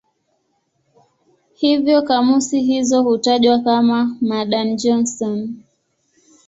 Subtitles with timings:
[1.53, 5.55] Hivyo kamusi hizo hutajwa kama "Madan-Johnson".